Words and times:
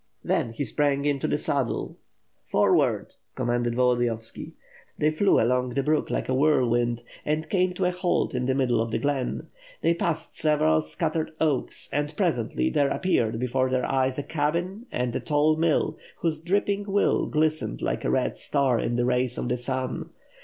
Then 0.23 0.51
he 0.53 0.65
sprang 0.65 1.05
into 1.05 1.27
the 1.27 1.37
saddle. 1.37 1.99
"Forward!" 2.43 3.13
commanded 3.35 3.75
Volodiyovski. 3.75 4.53
They 4.97 5.11
flew 5.11 5.39
along 5.39 5.75
the 5.75 5.83
brook 5.83 6.09
like 6.09 6.27
a 6.27 6.33
whirlwind, 6.33 7.03
and 7.23 7.47
came 7.47 7.75
to 7.75 7.85
a 7.85 7.91
halt 7.91 8.33
in 8.33 8.47
the 8.47 8.55
middle 8.55 8.81
of 8.81 8.89
the 8.89 8.97
glen. 8.97 9.49
They 9.83 9.93
passed 9.93 10.35
several 10.35 10.81
scattered 10.81 11.33
oaks 11.39 11.87
and 11.93 12.17
pre 12.17 12.29
sently 12.29 12.73
there 12.73 12.89
appeared 12.89 13.37
before 13.37 13.69
their 13.69 13.85
eyes 13.85 14.17
a 14.17 14.23
cabin 14.23 14.87
and 14.91 15.15
a 15.15 15.19
tall 15.19 15.55
mill, 15.55 15.99
whose 16.21 16.41
dripping 16.41 16.85
wheel 16.91 17.27
glistened 17.27 17.83
like 17.83 18.03
a 18.03 18.09
red 18.09 18.37
star 18.37 18.79
in 18.79 18.95
the 18.95 19.05
rays 19.05 19.37
of 19.37 19.49
the 19.49 19.57
sun. 19.57 20.09